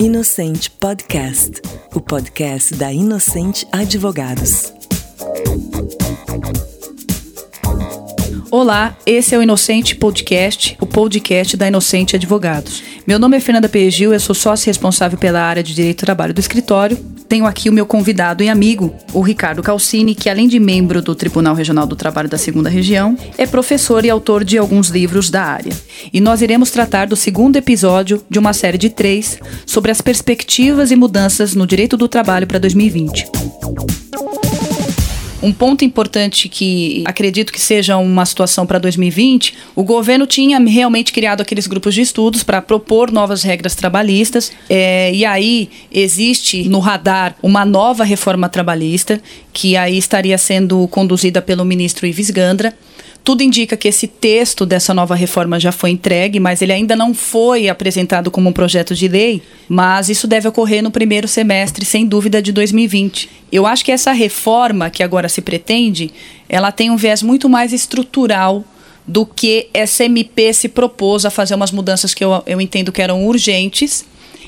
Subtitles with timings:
[0.00, 1.62] Inocente Podcast,
[1.94, 4.79] o podcast da Inocente Advogados.
[8.52, 12.82] Olá, esse é o Inocente Podcast, o podcast da Inocente Advogados.
[13.06, 16.34] Meu nome é Fernanda Pergil, eu sou sócia responsável pela área de Direito do Trabalho
[16.34, 16.96] do escritório.
[17.28, 21.14] Tenho aqui o meu convidado e amigo, o Ricardo Calcini, que além de membro do
[21.14, 25.44] Tribunal Regional do Trabalho da Segunda Região, é professor e autor de alguns livros da
[25.44, 25.72] área.
[26.12, 30.90] E nós iremos tratar do segundo episódio de uma série de três sobre as perspectivas
[30.90, 33.26] e mudanças no direito do trabalho para 2020.
[35.42, 41.12] Um ponto importante que acredito que seja uma situação para 2020, o governo tinha realmente
[41.12, 46.78] criado aqueles grupos de estudos para propor novas regras trabalhistas, é, e aí existe no
[46.78, 49.20] radar uma nova reforma trabalhista,
[49.52, 52.74] que aí estaria sendo conduzida pelo ministro Ives Gandra.
[53.22, 57.12] Tudo indica que esse texto dessa nova reforma já foi entregue, mas ele ainda não
[57.12, 62.06] foi apresentado como um projeto de lei, mas isso deve ocorrer no primeiro semestre, sem
[62.06, 63.28] dúvida, de 2020.
[63.52, 66.10] Eu acho que essa reforma que agora se pretende,
[66.48, 68.64] ela tem um viés muito mais estrutural
[69.06, 73.02] do que essa MP se propôs a fazer umas mudanças que eu, eu entendo que
[73.02, 74.04] eram urgentes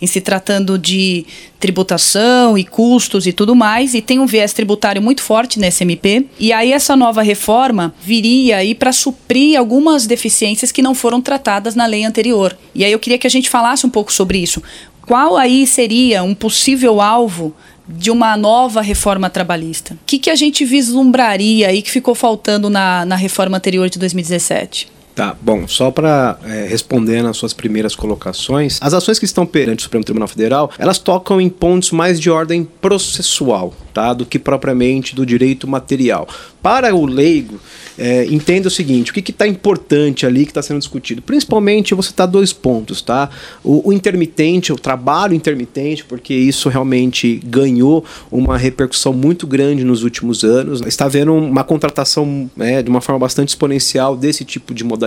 [0.00, 1.24] em se tratando de
[1.58, 6.26] tributação e custos e tudo mais, e tem um viés tributário muito forte nesse MP.
[6.38, 11.74] E aí essa nova reforma viria aí para suprir algumas deficiências que não foram tratadas
[11.74, 12.56] na lei anterior.
[12.74, 14.62] E aí eu queria que a gente falasse um pouco sobre isso.
[15.06, 17.54] Qual aí seria um possível alvo
[17.88, 19.94] de uma nova reforma trabalhista?
[19.94, 23.98] O que, que a gente vislumbraria aí que ficou faltando na, na reforma anterior de
[23.98, 24.95] 2017?
[25.16, 29.78] Tá, bom, só para é, responder nas suas primeiras colocações, as ações que estão perante
[29.78, 34.38] o Supremo Tribunal Federal, elas tocam em pontos mais de ordem processual, tá, do que
[34.38, 36.28] propriamente do direito material.
[36.62, 37.58] Para o leigo,
[37.98, 41.22] é, entenda o seguinte: o que está importante ali que está sendo discutido?
[41.22, 43.30] Principalmente você está dois pontos, tá?
[43.62, 50.02] O, o, intermitente, o trabalho intermitente, porque isso realmente ganhou uma repercussão muito grande nos
[50.02, 50.80] últimos anos.
[50.82, 55.05] Está havendo uma contratação é, de uma forma bastante exponencial desse tipo de modalidade,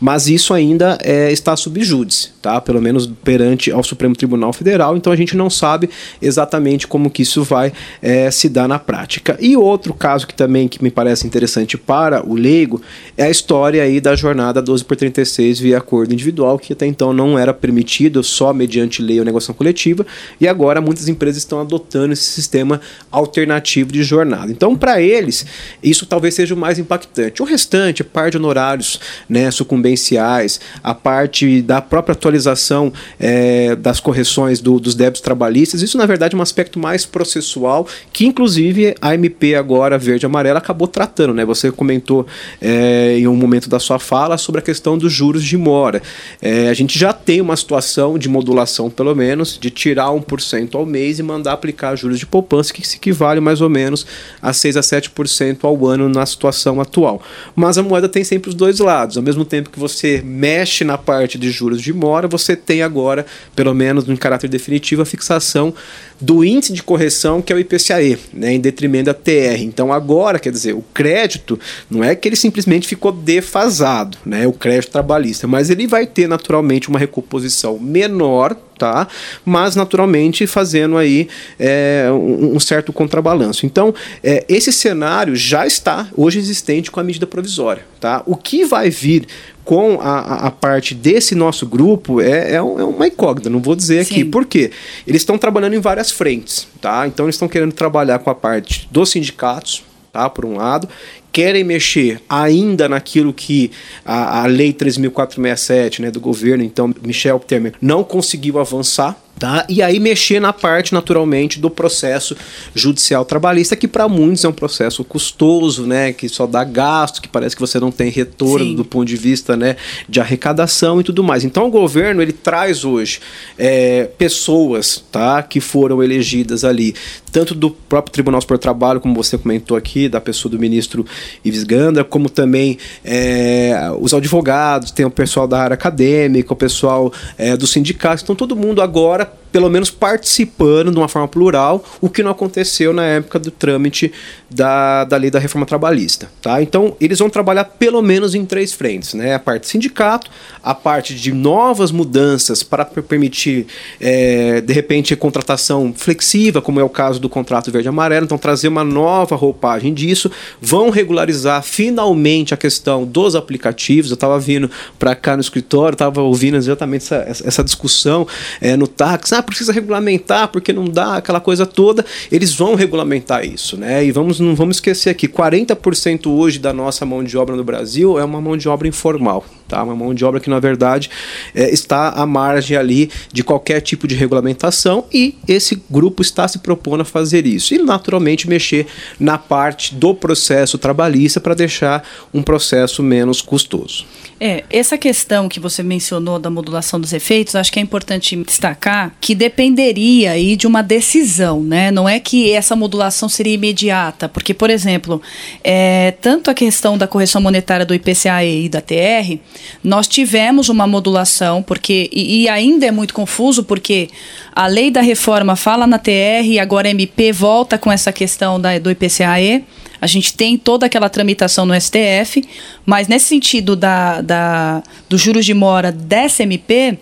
[0.00, 2.60] mas isso ainda é, está sob júdice, tá?
[2.60, 4.96] Pelo menos perante ao Supremo Tribunal Federal.
[4.96, 5.90] Então a gente não sabe
[6.20, 9.36] exatamente como que isso vai é, se dar na prática.
[9.40, 12.80] E outro caso que também que me parece interessante para o leigo
[13.16, 17.12] é a história aí da jornada 12 por 36 via acordo individual, que até então
[17.12, 20.06] não era permitido só mediante lei ou negociação coletiva,
[20.40, 24.50] e agora muitas empresas estão adotando esse sistema alternativo de jornada.
[24.52, 25.46] Então, para eles,
[25.82, 27.42] isso talvez seja o mais impactante.
[27.42, 34.00] O restante, a parte de honorários né, sucumbenciais, a parte da própria atualização é, das
[34.00, 38.94] correções do, dos débitos trabalhistas, isso na verdade é um aspecto mais processual, que inclusive
[39.00, 41.34] a MP agora, verde e amarela, acabou tratando.
[41.34, 41.44] Né?
[41.44, 42.26] Você comentou
[42.60, 46.02] é, em um momento da sua fala sobre a questão dos juros de mora.
[46.40, 50.86] É, a gente já tem uma situação de modulação, pelo menos, de tirar 1% ao
[50.86, 54.06] mês e mandar aplicar juros de poupança, que se equivale mais ou menos
[54.40, 57.22] a 6 a 7% ao ano na situação atual.
[57.54, 58.89] Mas a moeda tem sempre os dois lados.
[58.90, 63.24] Ao mesmo tempo que você mexe na parte de juros de mora, você tem agora,
[63.54, 65.72] pelo menos em caráter definitivo, a fixação
[66.20, 69.60] do índice de correção que é o IPCAE, né, em detrimento da TR.
[69.60, 71.58] Então agora, quer dizer, o crédito
[71.90, 76.28] não é que ele simplesmente ficou defasado, né, o crédito trabalhista, mas ele vai ter
[76.28, 79.06] naturalmente uma recomposição menor tá?
[79.44, 81.28] Mas naturalmente fazendo aí
[81.58, 83.66] é, um, um, certo contrabalanço.
[83.66, 83.94] Então,
[84.24, 88.22] é, esse cenário já está hoje existente com a medida provisória, tá?
[88.24, 89.26] O que vai vir
[89.64, 94.14] com a, a parte desse nosso grupo é, é, uma incógnita, não vou dizer Sim.
[94.14, 94.24] aqui.
[94.24, 94.70] Por quê?
[95.06, 97.06] Eles estão trabalhando em várias frentes, tá?
[97.06, 100.28] Então eles estão querendo trabalhar com a parte dos sindicatos, tá?
[100.28, 100.88] Por um lado,
[101.32, 103.70] querem mexer ainda naquilo que
[104.04, 109.64] a, a lei 3.467 né, do governo, então Michel Temer, não conseguiu avançar, Tá?
[109.70, 112.36] E aí mexer na parte, naturalmente, do processo
[112.74, 116.12] judicial trabalhista, que para muitos é um processo custoso, né?
[116.12, 118.74] que só dá gasto, que parece que você não tem retorno Sim.
[118.76, 119.76] do ponto de vista né,
[120.06, 121.42] de arrecadação e tudo mais.
[121.42, 123.20] Então o governo ele traz hoje
[123.56, 126.94] é, pessoas tá, que foram elegidas ali,
[127.32, 131.06] tanto do próprio Tribunal Superior do Trabalho, como você comentou aqui, da pessoa do ministro
[131.44, 137.12] Ives Gandra, como também é, os advogados, tem o pessoal da área acadêmica, o pessoal
[137.36, 142.08] é, dos sindicatos, então todo mundo agora pelo menos participando de uma forma plural, o
[142.08, 144.12] que não aconteceu na época do trâmite
[144.50, 146.30] da, da lei da reforma trabalhista.
[146.42, 146.60] Tá?
[146.62, 149.34] Então, eles vão trabalhar pelo menos em três frentes: né?
[149.34, 150.30] a parte sindicato,
[150.62, 153.66] a parte de novas mudanças para permitir,
[154.00, 158.84] é, de repente, contratação flexível, como é o caso do contrato verde-amarelo, então trazer uma
[158.84, 160.30] nova roupagem disso,
[160.60, 164.10] vão regularizar finalmente a questão dos aplicativos.
[164.10, 168.26] Eu estava vindo para cá no escritório, estava ouvindo exatamente essa, essa discussão
[168.60, 169.34] é, no táxi.
[169.34, 172.04] Ah, precisa regulamentar porque não dá aquela coisa toda.
[172.30, 174.04] Eles vão regulamentar isso, né?
[174.04, 178.18] E vamos, não vamos esquecer aqui: 40% hoje da nossa mão de obra no Brasil
[178.18, 179.44] é uma mão de obra informal.
[179.70, 179.84] Tá?
[179.84, 181.08] Uma mão de obra que, na verdade,
[181.54, 186.58] é, está à margem ali de qualquer tipo de regulamentação e esse grupo está se
[186.58, 187.72] propondo a fazer isso.
[187.72, 188.88] E, naturalmente, mexer
[189.18, 192.02] na parte do processo trabalhista para deixar
[192.34, 194.04] um processo menos custoso.
[194.42, 199.14] É, essa questão que você mencionou da modulação dos efeitos, acho que é importante destacar
[199.20, 201.90] que dependeria aí de uma decisão, né?
[201.90, 205.20] Não é que essa modulação seria imediata, porque, por exemplo,
[205.62, 209.38] é, tanto a questão da correção monetária do IPCA e da TR,
[209.82, 214.08] nós tivemos uma modulação, porque e, e ainda é muito confuso, porque
[214.54, 218.60] a lei da reforma fala na TR e agora a MP volta com essa questão
[218.60, 219.64] da, do IPCAE.
[220.00, 222.42] A gente tem toda aquela tramitação no STF,
[222.86, 226.98] mas nesse sentido da, da, dos juros de mora dessa MP,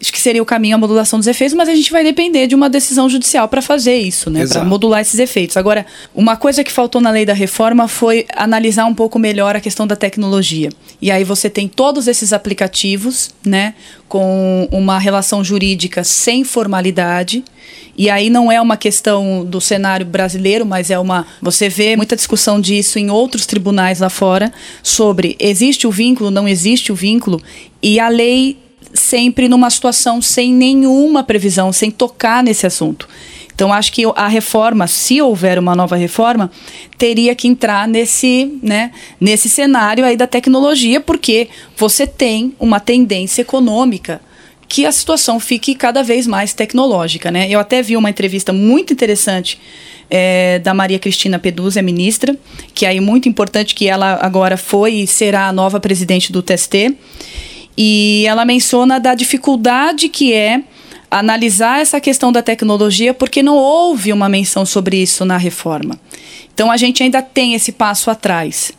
[0.00, 2.70] que seria o caminho a modulação dos efeitos, mas a gente vai depender de uma
[2.70, 4.46] decisão judicial para fazer isso, né?
[4.46, 5.56] Para modular esses efeitos.
[5.56, 5.84] Agora,
[6.14, 9.86] uma coisa que faltou na lei da reforma foi analisar um pouco melhor a questão
[9.86, 10.70] da tecnologia.
[11.02, 13.74] E aí você tem todos esses aplicativos, né?
[14.08, 17.44] Com uma relação jurídica sem formalidade.
[17.96, 21.26] E aí não é uma questão do cenário brasileiro, mas é uma.
[21.42, 24.52] Você vê muita discussão disso em outros tribunais lá fora
[24.82, 27.42] sobre existe o vínculo, não existe o vínculo,
[27.82, 28.56] e a lei
[28.92, 33.08] sempre numa situação sem nenhuma previsão, sem tocar nesse assunto.
[33.54, 36.48] Então, acho que a reforma, se houver uma nova reforma,
[36.96, 43.42] teria que entrar nesse, né, nesse cenário aí da tecnologia, porque você tem uma tendência
[43.42, 44.20] econômica
[44.68, 47.32] que a situação fique cada vez mais tecnológica.
[47.32, 47.48] Né?
[47.50, 49.58] Eu até vi uma entrevista muito interessante
[50.10, 52.36] é, da Maria Cristina Peduzzi, a ministra,
[52.74, 56.42] que é aí muito importante que ela agora foi e será a nova presidente do
[56.42, 56.94] TST.
[57.80, 60.64] E ela menciona da dificuldade que é
[61.08, 65.96] analisar essa questão da tecnologia, porque não houve uma menção sobre isso na reforma.
[66.52, 68.72] Então a gente ainda tem esse passo atrás.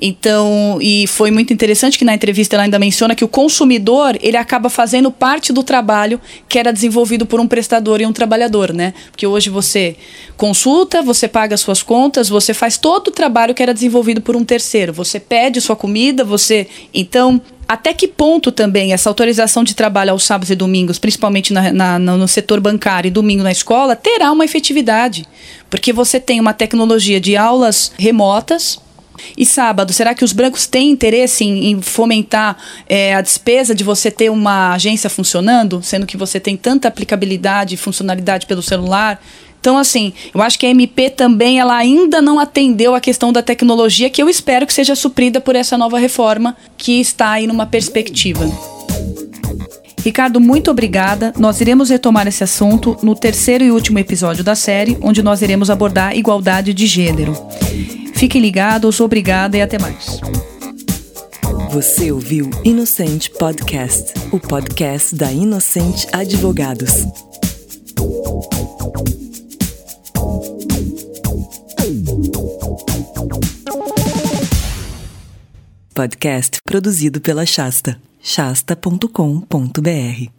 [0.00, 4.36] Então, e foi muito interessante que na entrevista ela ainda menciona que o consumidor, ele
[4.36, 8.92] acaba fazendo parte do trabalho que era desenvolvido por um prestador e um trabalhador, né?
[9.10, 9.96] Porque hoje você
[10.36, 14.44] consulta, você paga suas contas, você faz todo o trabalho que era desenvolvido por um
[14.44, 14.92] terceiro.
[14.92, 16.68] Você pede sua comida, você.
[16.94, 21.70] Então, até que ponto também essa autorização de trabalho aos sábados e domingos, principalmente na,
[21.70, 25.26] na, no setor bancário e domingo na escola, terá uma efetividade?
[25.68, 28.80] Porque você tem uma tecnologia de aulas remotas.
[29.36, 32.56] E sábado, será que os brancos têm interesse em, em fomentar
[32.88, 37.74] é, a despesa de você ter uma agência funcionando, sendo que você tem tanta aplicabilidade
[37.74, 39.20] e funcionalidade pelo celular?
[39.60, 43.42] Então, assim, eu acho que a MP também ela ainda não atendeu a questão da
[43.42, 47.66] tecnologia, que eu espero que seja suprida por essa nova reforma que está aí numa
[47.66, 48.48] perspectiva.
[50.04, 51.34] Ricardo, muito obrigada.
[51.38, 55.70] Nós iremos retomar esse assunto no terceiro e último episódio da série, onde nós iremos
[55.70, 57.36] abordar igualdade de gênero.
[58.14, 60.20] Fiquem ligados, obrigada e até mais.
[61.70, 67.04] Você ouviu Inocente Podcast, o podcast da Inocente Advogados.
[75.98, 78.00] Podcast produzido pela Shasta.
[78.22, 80.37] shasta.com.br